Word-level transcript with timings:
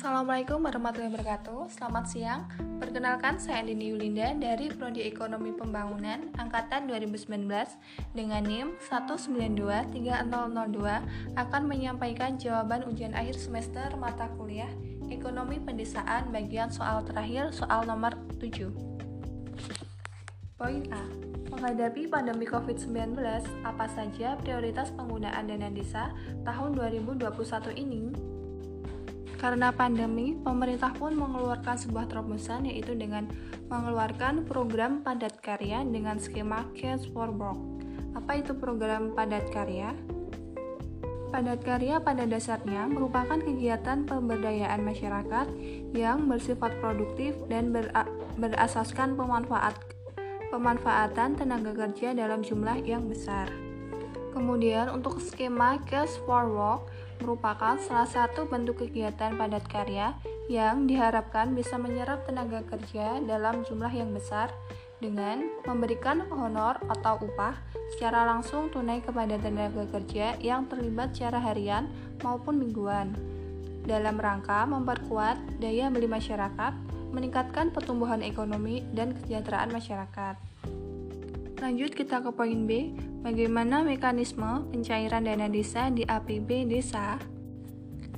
Assalamualaikum 0.00 0.64
warahmatullahi 0.64 1.12
wabarakatuh. 1.12 1.76
Selamat 1.76 2.08
siang. 2.08 2.48
Perkenalkan 2.80 3.36
saya 3.36 3.60
Andini 3.60 3.92
Yulinda 3.92 4.32
dari 4.32 4.72
Prodi 4.72 5.04
Ekonomi 5.04 5.52
Pembangunan 5.52 6.24
Angkatan 6.40 6.88
2019 6.88 7.44
Dengan 8.16 8.40
NIM 8.40 8.80
1923002 8.80 11.36
Akan 11.36 11.62
menyampaikan 11.68 12.40
jawaban 12.40 12.88
ujian 12.88 13.12
akhir 13.12 13.36
semester 13.36 13.92
mata 14.00 14.32
kuliah 14.40 14.72
Ekonomi 15.12 15.60
Pendesaan 15.60 16.32
bagian 16.32 16.72
soal 16.72 17.04
terakhir 17.04 17.52
soal 17.52 17.84
nomor 17.84 18.16
7 18.40 18.72
Poin 20.56 20.80
A. 20.96 21.04
Menghadapi 21.52 22.08
pandemi 22.08 22.48
COVID-19, 22.48 23.20
apa 23.68 23.84
saja 23.92 24.40
prioritas 24.40 24.88
penggunaan 24.96 25.44
dana 25.44 25.68
desa 25.68 26.08
tahun 26.48 26.72
2021 26.78 27.74
ini? 27.76 28.29
Karena 29.40 29.72
pandemi, 29.72 30.36
pemerintah 30.36 30.92
pun 30.92 31.16
mengeluarkan 31.16 31.80
sebuah 31.80 32.12
terobosan 32.12 32.68
yaitu 32.68 32.92
dengan 32.92 33.24
mengeluarkan 33.72 34.44
program 34.44 35.00
padat 35.00 35.40
karya 35.40 35.80
dengan 35.80 36.20
skema 36.20 36.68
Cash 36.76 37.08
for 37.16 37.32
Work. 37.32 37.56
Apa 38.12 38.44
itu 38.44 38.52
program 38.52 39.16
padat 39.16 39.48
karya? 39.48 39.96
Padat 41.32 41.64
karya 41.64 41.96
pada 42.04 42.28
dasarnya 42.28 42.84
merupakan 42.84 43.40
kegiatan 43.40 44.04
pemberdayaan 44.04 44.84
masyarakat 44.84 45.46
yang 45.96 46.28
bersifat 46.28 46.76
produktif 46.84 47.32
dan 47.48 47.72
berasaskan 48.36 49.16
pemanfaat 49.16 49.72
pemanfaatan 50.50 51.38
tenaga 51.38 51.72
kerja 51.72 52.12
dalam 52.12 52.42
jumlah 52.42 52.82
yang 52.82 53.06
besar. 53.06 53.48
Kemudian 54.34 54.90
untuk 54.90 55.22
skema 55.22 55.78
Cash 55.86 56.18
for 56.26 56.50
Work 56.50 56.90
merupakan 57.20 57.76
salah 57.78 58.08
satu 58.08 58.48
bentuk 58.48 58.82
kegiatan 58.82 59.36
padat 59.36 59.64
karya 59.68 60.16
yang 60.48 60.88
diharapkan 60.88 61.52
bisa 61.54 61.76
menyerap 61.76 62.26
tenaga 62.26 62.64
kerja 62.66 63.20
dalam 63.22 63.62
jumlah 63.68 63.92
yang 63.92 64.10
besar 64.10 64.50
dengan 65.00 65.48
memberikan 65.64 66.26
honor 66.28 66.76
atau 66.88 67.20
upah 67.24 67.56
secara 67.96 68.28
langsung 68.28 68.68
tunai 68.68 69.00
kepada 69.00 69.40
tenaga 69.40 69.88
kerja 69.88 70.36
yang 70.40 70.68
terlibat 70.68 71.16
secara 71.16 71.40
harian 71.40 71.88
maupun 72.20 72.60
mingguan 72.60 73.16
dalam 73.84 74.20
rangka 74.20 74.68
memperkuat 74.68 75.58
daya 75.58 75.88
beli 75.88 76.06
masyarakat, 76.06 76.72
meningkatkan 77.10 77.72
pertumbuhan 77.72 78.20
ekonomi 78.20 78.84
dan 78.92 79.16
kesejahteraan 79.16 79.72
masyarakat. 79.72 80.49
Lanjut 81.60 81.92
kita 81.92 82.24
ke 82.24 82.32
poin 82.32 82.64
B, 82.64 82.96
bagaimana 83.20 83.84
mekanisme 83.84 84.64
pencairan 84.72 85.28
dana 85.28 85.44
desa 85.44 85.92
di 85.92 86.08
APB 86.08 86.64
desa? 86.64 87.20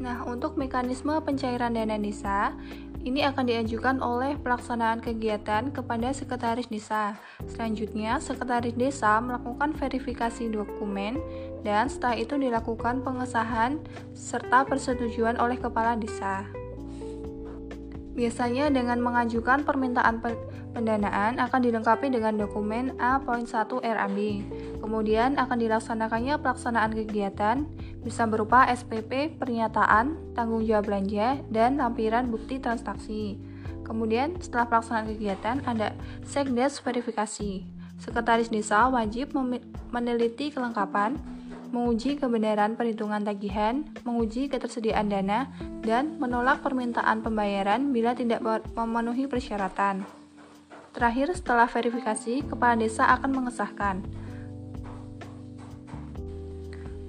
Nah, 0.00 0.24
untuk 0.24 0.56
mekanisme 0.56 1.12
pencairan 1.20 1.76
dana 1.76 2.00
desa, 2.00 2.56
ini 3.04 3.20
akan 3.28 3.44
diajukan 3.44 4.00
oleh 4.00 4.40
pelaksanaan 4.40 5.04
kegiatan 5.04 5.68
kepada 5.68 6.16
sekretaris 6.16 6.72
desa. 6.72 7.20
Selanjutnya, 7.44 8.24
sekretaris 8.24 8.72
desa 8.72 9.20
melakukan 9.20 9.76
verifikasi 9.76 10.48
dokumen 10.48 11.20
dan 11.60 11.92
setelah 11.92 12.16
itu 12.16 12.40
dilakukan 12.40 13.04
pengesahan 13.04 13.84
serta 14.16 14.64
persetujuan 14.64 15.36
oleh 15.36 15.60
kepala 15.60 15.92
desa. 15.92 16.48
Biasanya 18.16 18.72
dengan 18.72 19.04
mengajukan 19.04 19.68
permintaan 19.68 20.24
pendanaan 20.76 21.40
akan 21.40 21.60
dilengkapi 21.64 22.12
dengan 22.12 22.36
dokumen 22.36 22.92
A.1 23.00 23.48
RAB. 23.80 24.18
Kemudian 24.84 25.40
akan 25.40 25.56
dilaksanakannya 25.56 26.36
pelaksanaan 26.36 26.92
kegiatan 26.92 27.64
bisa 28.04 28.28
berupa 28.28 28.68
SPP, 28.68 29.40
pernyataan, 29.40 30.36
tanggung 30.36 30.60
jawab 30.68 30.92
belanja, 30.92 31.40
dan 31.48 31.80
lampiran 31.80 32.28
bukti 32.28 32.60
transaksi. 32.60 33.40
Kemudian 33.88 34.36
setelah 34.36 34.68
pelaksanaan 34.68 35.08
kegiatan 35.16 35.56
ada 35.64 35.96
sekdes 36.28 36.84
verifikasi. 36.84 37.64
Sekretaris 37.96 38.52
desa 38.52 38.92
wajib 38.92 39.32
meneliti 39.88 40.52
kelengkapan, 40.52 41.16
menguji 41.72 42.20
kebenaran 42.20 42.76
perhitungan 42.76 43.24
tagihan, 43.24 43.88
menguji 44.04 44.52
ketersediaan 44.52 45.08
dana, 45.08 45.48
dan 45.80 46.20
menolak 46.20 46.60
permintaan 46.60 47.24
pembayaran 47.24 47.96
bila 47.96 48.12
tidak 48.12 48.44
memenuhi 48.76 49.24
persyaratan. 49.24 50.25
Terakhir, 50.96 51.28
setelah 51.36 51.68
verifikasi, 51.68 52.40
kepala 52.48 52.72
desa 52.80 53.04
akan 53.12 53.30
mengesahkan. 53.36 54.00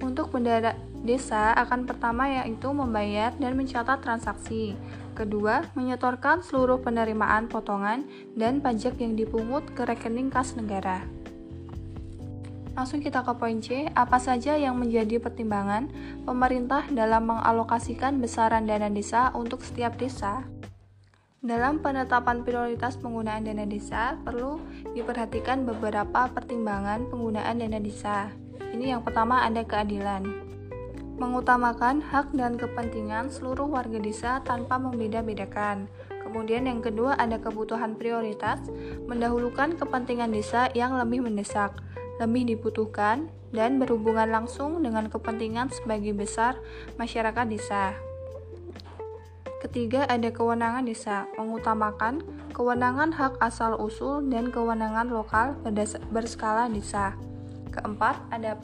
Untuk 0.04 0.28
bendara 0.28 0.76
desa 1.00 1.56
akan 1.56 1.88
pertama 1.88 2.28
yaitu 2.28 2.68
membayar 2.68 3.32
dan 3.40 3.56
mencatat 3.56 4.04
transaksi. 4.04 4.76
Kedua, 5.16 5.64
menyetorkan 5.72 6.44
seluruh 6.44 6.84
penerimaan 6.84 7.48
potongan 7.48 8.04
dan 8.36 8.60
pajak 8.60 9.00
yang 9.00 9.16
dipungut 9.16 9.64
ke 9.72 9.88
rekening 9.88 10.28
kas 10.28 10.52
negara. 10.52 11.02
Langsung 12.76 13.02
kita 13.02 13.24
ke 13.26 13.32
poin 13.34 13.58
C, 13.58 13.88
apa 13.96 14.22
saja 14.22 14.54
yang 14.54 14.78
menjadi 14.78 15.18
pertimbangan 15.18 15.90
pemerintah 16.22 16.86
dalam 16.92 17.26
mengalokasikan 17.26 18.22
besaran 18.22 18.68
dana 18.68 18.86
desa 18.86 19.34
untuk 19.34 19.64
setiap 19.66 19.98
desa? 19.98 20.57
Dalam 21.38 21.78
penetapan 21.78 22.42
prioritas 22.42 22.98
penggunaan 22.98 23.46
dana 23.46 23.62
desa, 23.62 24.18
perlu 24.26 24.58
diperhatikan 24.90 25.62
beberapa 25.62 26.26
pertimbangan 26.34 27.06
penggunaan 27.06 27.62
dana 27.62 27.78
desa. 27.78 28.34
Ini 28.74 28.98
yang 28.98 29.06
pertama 29.06 29.46
ada 29.46 29.62
keadilan. 29.62 30.26
Mengutamakan 31.18 32.02
hak 32.02 32.34
dan 32.34 32.58
kepentingan 32.58 33.30
seluruh 33.30 33.70
warga 33.70 34.02
desa 34.02 34.42
tanpa 34.42 34.82
membeda-bedakan. 34.82 35.86
Kemudian 36.26 36.66
yang 36.66 36.82
kedua 36.82 37.14
ada 37.14 37.38
kebutuhan 37.38 37.94
prioritas, 37.94 38.58
mendahulukan 39.06 39.78
kepentingan 39.78 40.34
desa 40.34 40.66
yang 40.74 40.98
lebih 40.98 41.22
mendesak 41.22 41.78
lebih 42.18 42.50
dibutuhkan 42.50 43.30
dan 43.54 43.78
berhubungan 43.78 44.28
langsung 44.28 44.82
dengan 44.82 45.06
kepentingan 45.06 45.70
sebagai 45.70 46.12
besar 46.12 46.58
masyarakat 46.98 47.46
desa. 47.46 48.07
Ketiga, 49.58 50.06
ada 50.06 50.30
kewenangan 50.30 50.86
desa, 50.86 51.26
mengutamakan 51.34 52.22
kewenangan 52.54 53.10
hak 53.10 53.42
asal-usul 53.42 54.22
dan 54.30 54.54
kewenangan 54.54 55.10
lokal 55.10 55.58
berskala 56.14 56.70
desa. 56.70 57.18
Keempat, 57.74 58.22
ada 58.30 58.54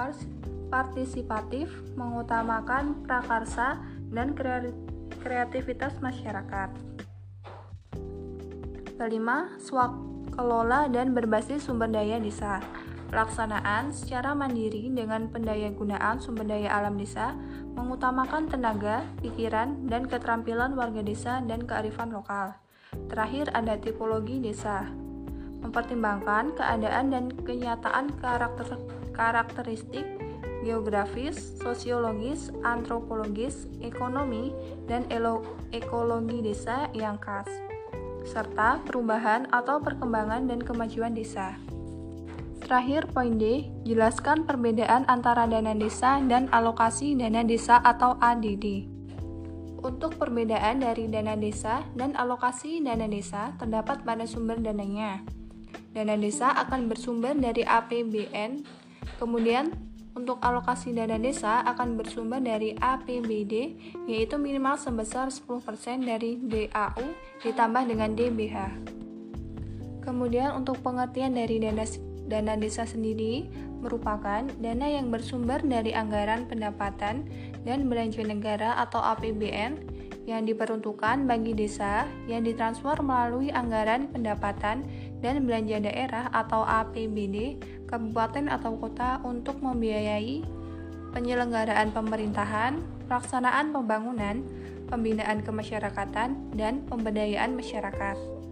partisipatif, 0.71 1.67
mengutamakan 1.99 3.03
prakarsa 3.11 3.83
dan 4.15 4.39
kreativitas 5.19 5.99
masyarakat. 5.99 6.71
Kelima, 8.95 9.51
kelola 10.31 10.87
dan 10.87 11.11
berbasis 11.11 11.67
sumber 11.67 11.91
daya 11.91 12.23
desa 12.23 12.63
Pelaksanaan 13.15 13.95
secara 13.95 14.35
mandiri 14.35 14.91
dengan 14.91 15.31
pendayagunaan 15.31 16.19
sumber 16.19 16.51
daya 16.51 16.75
alam 16.75 16.99
desa 16.99 17.39
mengutamakan 17.75 18.47
tenaga, 18.49 19.03
pikiran, 19.21 19.87
dan 19.91 20.07
keterampilan 20.07 20.79
warga 20.79 21.03
desa 21.03 21.43
dan 21.45 21.67
kearifan 21.67 22.15
lokal. 22.15 22.55
Terakhir 23.11 23.51
ada 23.53 23.75
tipologi 23.79 24.39
desa. 24.39 24.87
Mempertimbangkan 25.61 26.55
keadaan 26.55 27.11
dan 27.11 27.25
kenyataan 27.43 28.15
karakter 28.21 28.79
karakteristik 29.15 30.07
geografis, 30.65 31.61
sosiologis, 31.61 32.49
antropologis, 32.65 33.69
ekonomi, 33.85 34.51
dan 34.89 35.05
ekologi 35.71 36.41
desa 36.41 36.89
yang 36.97 37.21
khas, 37.21 37.47
serta 38.25 38.81
perubahan 38.89 39.45
atau 39.53 39.79
perkembangan 39.79 40.49
dan 40.49 40.65
kemajuan 40.65 41.13
desa. 41.13 41.55
Terakhir, 42.65 43.13
poin 43.13 43.37
D, 43.37 43.69
jelaskan 43.85 44.49
perbedaan 44.49 45.05
antara 45.05 45.45
dana 45.45 45.77
desa 45.77 46.17
dan 46.25 46.49
alokasi 46.49 47.13
dana 47.13 47.45
desa 47.45 47.77
atau 47.85 48.17
ADD. 48.17 48.89
Untuk 49.85 50.17
perbedaan 50.17 50.81
dari 50.81 51.05
dana 51.13 51.37
desa 51.37 51.85
dan 51.93 52.17
alokasi 52.17 52.81
dana 52.81 53.05
desa 53.05 53.53
terdapat 53.61 54.01
pada 54.01 54.25
sumber 54.25 54.57
dananya. 54.65 55.21
Dana 55.93 56.17
desa 56.17 56.57
akan 56.57 56.89
bersumber 56.89 57.37
dari 57.37 57.69
APBN, 57.69 58.65
kemudian 59.21 59.69
untuk 60.17 60.41
alokasi 60.41 60.97
dana 60.97 61.21
desa 61.21 61.61
akan 61.69 62.01
bersumber 62.01 62.41
dari 62.41 62.73
APBD, 62.81 63.77
yaitu 64.09 64.41
minimal 64.41 64.81
sebesar 64.81 65.29
10% 65.29 66.01
dari 66.01 66.41
DAU 66.41 67.05
ditambah 67.45 67.83
dengan 67.85 68.17
DBH. 68.17 68.57
Kemudian 70.01 70.57
untuk 70.57 70.81
pengertian 70.81 71.37
dari 71.37 71.61
dana 71.61 71.85
Dana 72.25 72.57
desa 72.57 72.89
sendiri 72.89 73.49
merupakan 73.85 74.49
dana 74.61 74.87
yang 74.89 75.13
bersumber 75.13 75.61
dari 75.61 75.93
anggaran 75.93 76.49
pendapatan 76.49 77.29
dan 77.69 77.85
belanja 77.85 78.25
negara 78.25 78.81
atau 78.81 79.01
APBN 79.01 79.95
yang 80.25 80.49
diperuntukkan 80.49 81.29
bagi 81.29 81.53
desa 81.53 82.09
yang 82.25 82.49
ditransfer 82.49 82.97
melalui 83.05 83.53
anggaran 83.53 84.09
pendapatan 84.09 84.89
dan 85.21 85.45
belanja 85.45 85.85
daerah 85.85 86.33
atau 86.33 86.65
APBD 86.65 87.61
kabupaten 87.85 88.49
atau 88.49 88.73
kota 88.81 89.21
untuk 89.21 89.61
membiayai 89.61 90.41
penyelenggaraan 91.13 91.93
pemerintahan, 91.93 92.81
pelaksanaan 93.07 93.71
pembangunan, 93.71 94.43
pembinaan 94.91 95.47
kemasyarakatan, 95.47 96.57
dan 96.59 96.83
pemberdayaan 96.91 97.55
masyarakat. 97.55 98.44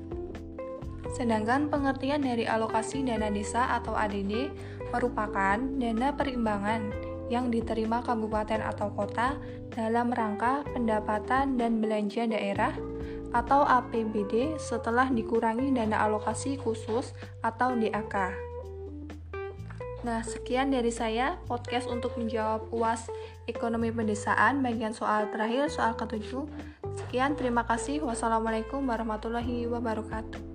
Sedangkan 1.13 1.69
pengertian 1.69 2.25
dari 2.25 2.49
alokasi 2.49 3.05
dana 3.05 3.29
desa 3.29 3.69
atau 3.77 3.93
ADD 3.93 4.49
merupakan 4.93 5.61
dana 5.61 6.09
perimbangan 6.17 7.13
yang 7.29 7.49
diterima 7.49 8.05
kabupaten 8.05 8.61
atau 8.61 8.93
kota 8.93 9.37
dalam 9.73 10.13
rangka 10.13 10.65
pendapatan 10.73 11.57
dan 11.57 11.81
belanja 11.81 12.29
daerah 12.29 12.77
atau 13.33 13.65
APBD 13.65 14.61
setelah 14.61 15.09
dikurangi 15.09 15.73
dana 15.73 16.05
alokasi 16.05 16.61
khusus 16.61 17.17
atau 17.41 17.73
DAK. 17.73 18.17
Nah, 20.03 20.21
sekian 20.27 20.75
dari 20.75 20.91
saya 20.91 21.39
podcast 21.47 21.87
untuk 21.87 22.19
menjawab 22.19 22.69
UAS 22.75 23.07
Ekonomi 23.47 23.95
Pedesaan 23.95 24.61
bagian 24.61 24.91
soal 24.91 25.31
terakhir, 25.31 25.71
soal 25.71 25.95
ketujuh. 25.95 26.45
Sekian, 26.99 27.39
terima 27.39 27.63
kasih. 27.63 28.03
Wassalamualaikum 28.03 28.83
warahmatullahi 28.83 29.71
wabarakatuh. 29.71 30.52